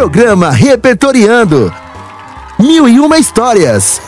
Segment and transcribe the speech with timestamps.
[0.00, 1.70] Programa Repertoriando.
[2.58, 4.00] Mil e uma histórias.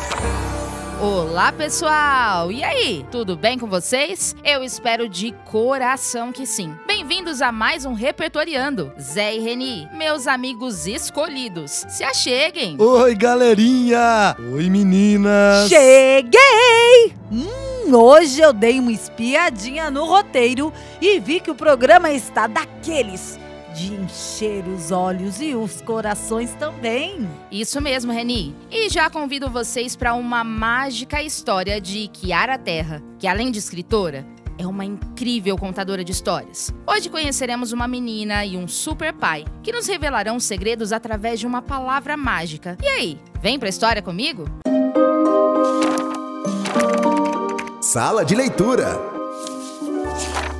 [0.99, 2.51] Olá, pessoal!
[2.51, 4.35] E aí, tudo bem com vocês?
[4.43, 6.75] Eu espero de coração que sim.
[6.87, 8.91] Bem-vindos a mais um Repertoriando.
[8.99, 11.85] Zé e Reni, meus amigos escolhidos.
[11.90, 12.74] Se acheguem!
[12.79, 14.35] Oi, galerinha!
[14.54, 15.69] Oi, meninas!
[15.69, 17.12] Cheguei!
[17.30, 23.41] Hum, hoje eu dei uma espiadinha no roteiro e vi que o programa está daqueles
[23.73, 27.29] de encher os olhos e os corações também.
[27.51, 28.55] Isso mesmo, Reni.
[28.71, 34.27] E já convido vocês para uma mágica história de Kiara Terra, que além de escritora,
[34.59, 36.73] é uma incrível contadora de histórias.
[36.87, 41.63] Hoje conheceremos uma menina e um super pai que nos revelarão segredos através de uma
[41.63, 42.77] palavra mágica.
[42.83, 44.45] E aí, vem pra história comigo?
[47.80, 48.99] Sala de leitura.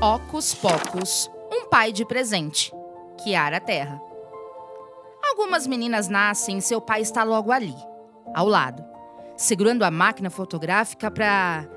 [0.01, 2.73] Ocus Pocus, um pai de presente.
[3.23, 4.01] Kiara Terra.
[5.25, 7.75] Algumas meninas nascem e seu pai está logo ali,
[8.35, 8.85] ao lado,
[9.37, 11.69] segurando a máquina fotográfica para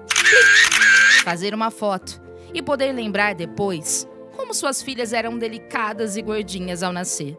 [1.24, 2.22] fazer uma foto
[2.54, 7.38] e poder lembrar depois como suas filhas eram delicadas e gordinhas ao nascer.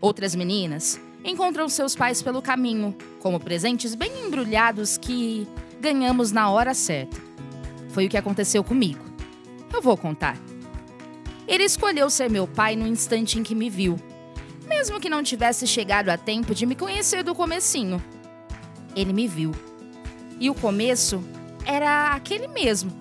[0.00, 5.46] Outras meninas encontram seus pais pelo caminho, como presentes bem embrulhados que
[5.80, 7.16] ganhamos na hora certa.
[7.90, 9.04] Foi o que aconteceu comigo.
[9.72, 10.36] Eu vou contar.
[11.48, 13.98] Ele escolheu ser meu pai no instante em que me viu,
[14.68, 18.02] mesmo que não tivesse chegado a tempo de me conhecer do comecinho.
[18.94, 19.52] Ele me viu.
[20.38, 21.24] E o começo
[21.64, 22.92] era aquele mesmo.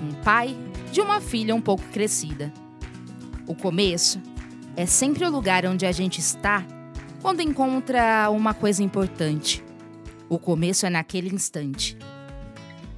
[0.00, 0.56] Um pai
[0.90, 2.50] de uma filha um pouco crescida.
[3.46, 4.18] O começo
[4.74, 6.64] é sempre o lugar onde a gente está
[7.20, 9.62] quando encontra uma coisa importante.
[10.26, 11.98] O começo é naquele instante.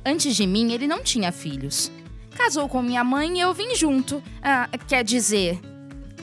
[0.07, 1.91] Antes de mim, ele não tinha filhos
[2.45, 4.23] casou com minha mãe e eu vim junto.
[4.43, 5.59] Ah, quer dizer,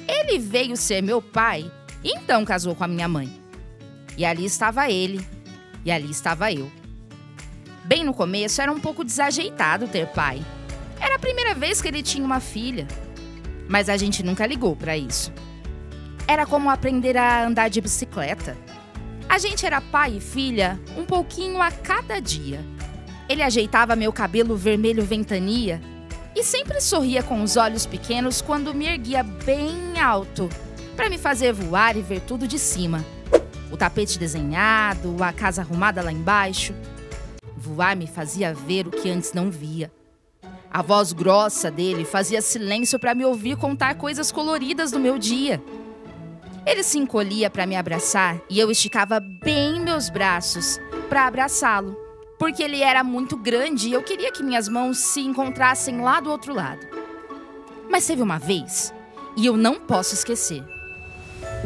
[0.07, 1.71] ele veio ser meu pai
[2.03, 3.31] então casou com a minha mãe.
[4.17, 5.25] E ali estava ele,
[5.85, 6.71] e ali estava eu.
[7.85, 10.43] Bem no começo era um pouco desajeitado ter pai.
[10.99, 12.87] Era a primeira vez que ele tinha uma filha.
[13.67, 15.31] Mas a gente nunca ligou para isso.
[16.27, 18.55] Era como aprender a andar de bicicleta.
[19.27, 22.63] A gente era pai e filha um pouquinho a cada dia.
[23.29, 25.81] Ele ajeitava meu cabelo vermelho ventania
[26.35, 30.49] e sempre sorria com os olhos pequenos quando me erguia bem alto,
[30.95, 33.03] para me fazer voar e ver tudo de cima.
[33.71, 36.73] O tapete desenhado, a casa arrumada lá embaixo.
[37.55, 39.91] Voar me fazia ver o que antes não via.
[40.69, 45.61] A voz grossa dele fazia silêncio para me ouvir contar coisas coloridas do meu dia.
[46.65, 52.00] Ele se encolhia para me abraçar e eu esticava bem meus braços para abraçá-lo
[52.41, 56.31] porque ele era muito grande e eu queria que minhas mãos se encontrassem lá do
[56.31, 56.79] outro lado.
[57.87, 58.91] Mas teve uma vez,
[59.37, 60.63] e eu não posso esquecer,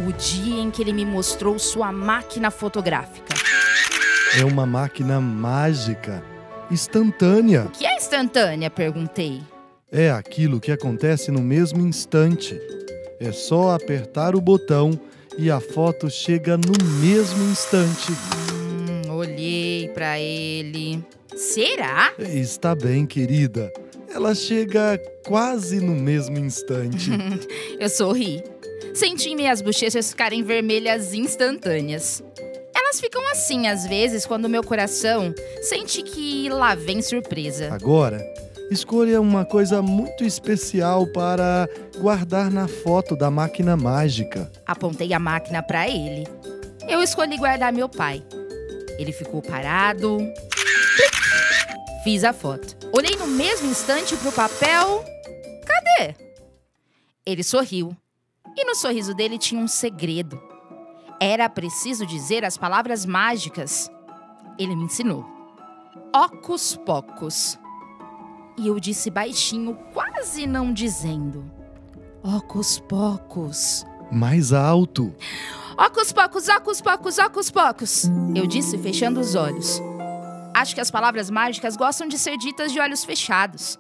[0.06, 3.34] o dia em que ele me mostrou sua máquina fotográfica.
[4.38, 6.22] É uma máquina mágica,
[6.70, 7.68] instantânea.
[7.68, 8.70] O que é instantânea?
[8.70, 9.42] perguntei.
[9.90, 12.60] É aquilo que acontece no mesmo instante.
[13.18, 15.00] É só apertar o botão
[15.38, 18.12] e a foto chega no mesmo instante
[19.96, 21.02] para ele.
[21.34, 22.14] Será?
[22.20, 23.72] Está bem, querida.
[24.14, 27.10] Ela chega quase no mesmo instante.
[27.80, 28.44] Eu sorri.
[28.94, 32.22] Senti minhas bochechas ficarem vermelhas instantâneas.
[32.76, 37.74] Elas ficam assim às vezes quando meu coração sente que lá vem surpresa.
[37.74, 38.22] Agora,
[38.70, 44.52] escolha uma coisa muito especial para guardar na foto da máquina mágica.
[44.66, 46.28] Apontei a máquina para ele.
[46.88, 48.24] Eu escolhi guardar meu pai.
[48.98, 50.18] Ele ficou parado.
[52.04, 52.78] Fiz a foto.
[52.94, 55.04] Olhei no mesmo instante pro papel.
[55.66, 56.16] Cadê?
[57.26, 57.96] Ele sorriu.
[58.56, 60.42] E no sorriso dele tinha um segredo.
[61.20, 63.90] Era preciso dizer as palavras mágicas.
[64.58, 65.26] Ele me ensinou.
[66.14, 67.60] Ocus pocus.
[68.58, 71.44] E eu disse baixinho, quase não dizendo.
[72.24, 73.86] Ocus pocus.
[74.12, 75.14] Mais alto.
[75.78, 78.06] Ocus pocos, ocus pocos, ocus pocos.
[78.34, 79.82] Eu disse, fechando os olhos.
[80.54, 83.78] Acho que as palavras mágicas gostam de ser ditas de olhos fechados.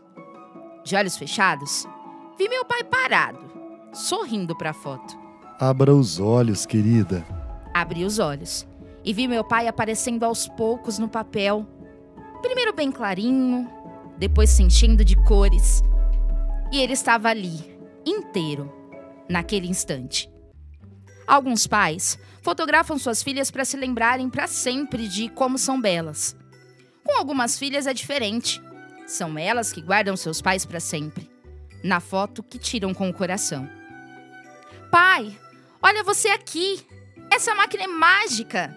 [0.83, 1.88] De olhos fechados,
[2.38, 3.39] vi meu pai parado,
[3.94, 5.18] sorrindo para a foto.
[5.57, 7.25] Abra os olhos, querida.
[7.74, 8.68] Abri os olhos
[9.06, 11.65] e vi meu pai aparecendo aos poucos no papel.
[12.42, 13.69] Primeiro bem clarinho,
[14.18, 15.81] depois se enchendo de cores.
[16.74, 18.69] E ele estava ali, inteiro,
[19.30, 20.30] naquele instante.
[21.27, 26.36] Alguns pais fotografam suas filhas para se lembrarem para sempre de como são belas.
[27.04, 28.62] Com algumas filhas é diferente.
[29.07, 31.30] São elas que guardam seus pais para sempre.
[31.83, 33.69] Na foto que tiram com o coração.
[34.92, 35.38] Pai,
[35.88, 36.83] Olha você aqui!
[37.30, 38.75] Essa máquina é mágica!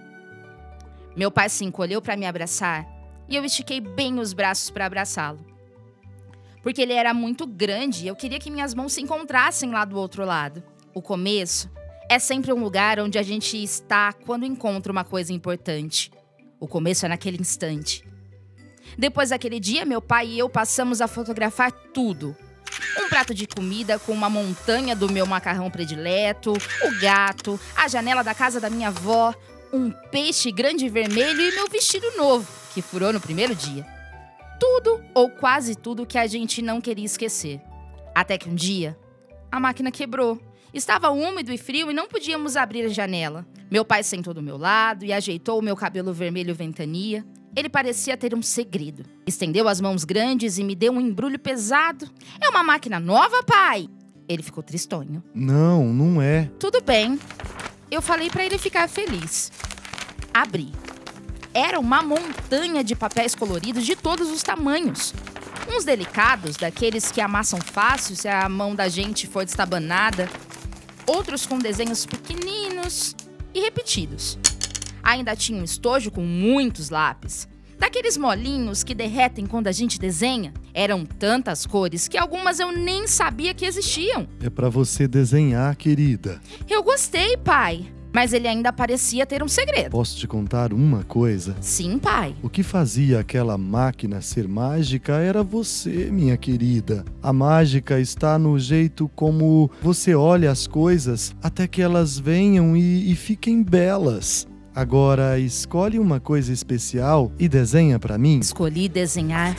[1.16, 2.86] Meu pai se encolheu para me abraçar
[3.26, 5.38] e eu estiquei bem os braços para abraçá-lo.
[6.62, 9.96] Porque ele era muito grande e eu queria que minhas mãos se encontrassem lá do
[9.96, 10.62] outro lado.
[10.92, 11.70] O começo
[12.08, 16.10] é sempre um lugar onde a gente está quando encontra uma coisa importante.
[16.58, 18.02] O começo é naquele instante.
[18.96, 22.34] Depois daquele dia, meu pai e eu passamos a fotografar tudo.
[22.98, 28.24] Um prato de comida com uma montanha do meu macarrão predileto, o gato, a janela
[28.24, 29.34] da casa da minha avó,
[29.72, 33.86] um peixe grande vermelho e meu vestido novo, que furou no primeiro dia.
[34.58, 37.60] Tudo ou quase tudo que a gente não queria esquecer.
[38.14, 38.98] Até que um dia,
[39.52, 40.40] a máquina quebrou.
[40.72, 43.46] Estava úmido e frio e não podíamos abrir a janela.
[43.70, 47.24] Meu pai sentou do meu lado e ajeitou o meu cabelo vermelho ventania.
[47.56, 49.04] Ele parecia ter um segredo.
[49.26, 52.08] Estendeu as mãos grandes e me deu um embrulho pesado.
[52.40, 53.88] É uma máquina nova, pai?
[54.28, 55.22] Ele ficou tristonho.
[55.34, 56.50] Não, não é.
[56.58, 57.18] Tudo bem.
[57.90, 59.50] Eu falei para ele ficar feliz.
[60.32, 60.70] Abri.
[61.54, 65.14] Era uma montanha de papéis coloridos de todos os tamanhos.
[65.74, 70.28] Uns delicados, daqueles que amassam fácil se a mão da gente for destabanada.
[71.08, 73.16] Outros com desenhos pequeninos
[73.54, 74.38] e repetidos.
[75.02, 77.48] Ainda tinha um estojo com muitos lápis.
[77.78, 80.52] Daqueles molinhos que derretem quando a gente desenha.
[80.74, 84.28] Eram tantas cores que algumas eu nem sabia que existiam.
[84.42, 86.42] É para você desenhar, querida.
[86.68, 87.90] Eu gostei, pai.
[88.12, 89.90] Mas ele ainda parecia ter um segredo.
[89.90, 91.56] Posso te contar uma coisa?
[91.60, 92.34] Sim, pai.
[92.42, 97.04] O que fazia aquela máquina ser mágica era você, minha querida.
[97.22, 103.12] A mágica está no jeito como você olha as coisas até que elas venham e,
[103.12, 104.46] e fiquem belas.
[104.74, 108.38] Agora, escolhe uma coisa especial e desenha para mim.
[108.38, 109.56] Escolhi desenhar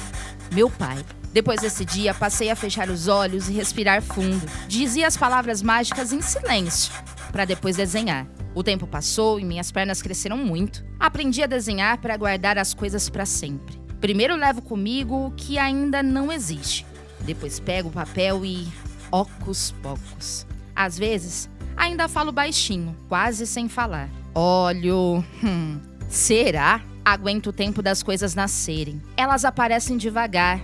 [0.53, 0.97] meu pai.
[1.33, 4.41] Depois desse dia, passei a fechar os olhos e respirar fundo.
[4.67, 6.91] Dizia as palavras mágicas em silêncio,
[7.31, 8.27] para depois desenhar.
[8.59, 10.83] O tempo passou e minhas pernas cresceram muito.
[10.99, 13.79] Aprendi a desenhar para guardar as coisas para sempre.
[14.01, 16.85] Primeiro levo comigo o que ainda não existe.
[17.21, 18.67] Depois pego o papel e.
[19.09, 20.45] ocos pocos.
[20.75, 24.09] Às vezes, ainda falo baixinho, quase sem falar.
[24.35, 25.23] Olho.
[25.41, 25.79] Hum,
[26.09, 26.81] será?
[27.05, 29.01] Aguento o tempo das coisas nascerem.
[29.15, 30.59] Elas aparecem devagar,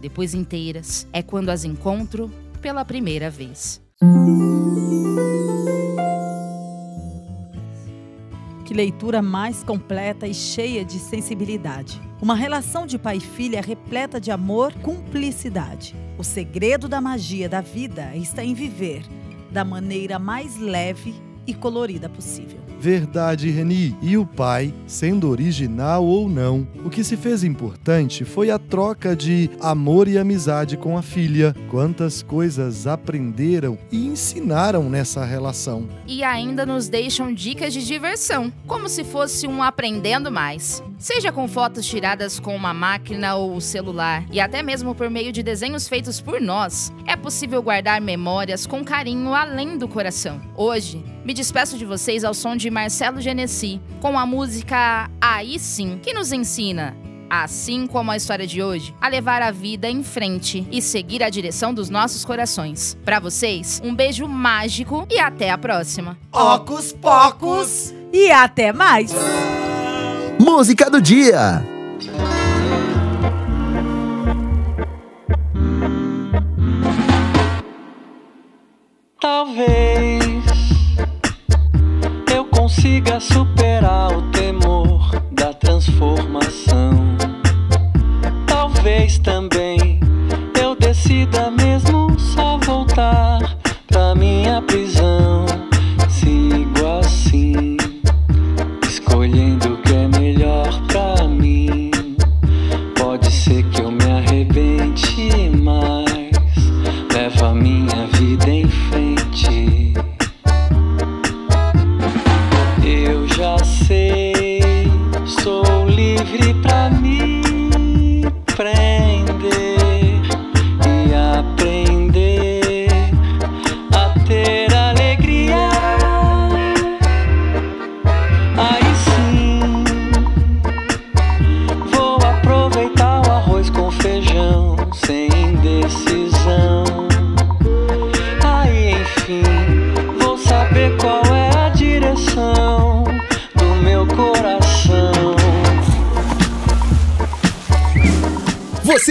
[0.00, 1.08] depois inteiras.
[1.12, 2.30] É quando as encontro
[2.60, 3.82] pela primeira vez.
[8.72, 12.00] Que leitura mais completa e cheia de sensibilidade.
[12.22, 15.94] Uma relação de pai e filha repleta de amor, cumplicidade.
[16.16, 19.04] O segredo da magia da vida está em viver
[19.50, 21.14] da maneira mais leve
[21.46, 22.60] e colorida possível.
[22.82, 23.96] Verdade, Reni.
[24.02, 29.14] E o pai, sendo original ou não, o que se fez importante foi a troca
[29.14, 31.54] de amor e amizade com a filha.
[31.70, 35.88] Quantas coisas aprenderam e ensinaram nessa relação.
[36.08, 40.82] E ainda nos deixam dicas de diversão, como se fosse um aprendendo mais.
[40.98, 45.42] Seja com fotos tiradas com uma máquina ou celular, e até mesmo por meio de
[45.42, 50.40] desenhos feitos por nós, é possível guardar memórias com carinho além do coração.
[50.56, 55.98] Hoje, me despeço de vocês ao som de Marcelo Genesi, com a música Aí Sim,
[56.02, 56.96] que nos ensina
[57.32, 61.30] assim como a história de hoje, a levar a vida em frente e seguir a
[61.30, 62.94] direção dos nossos corações.
[63.06, 66.18] Para vocês, um beijo mágico e até a próxima.
[66.30, 67.94] Ocos Pocos.
[68.12, 69.14] E até mais!
[70.38, 71.71] Música do dia.
[83.12, 86.92] Consiga superar o temor da transformação.
[88.46, 89.61] Talvez também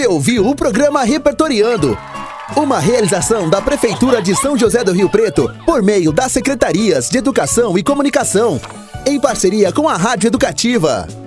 [0.02, 1.96] Você ouviu o programa Repertoriando.
[2.56, 7.18] Uma realização da Prefeitura de São José do Rio Preto por meio das Secretarias de
[7.18, 8.60] Educação e Comunicação,
[9.06, 11.21] em parceria com a Rádio Educativa.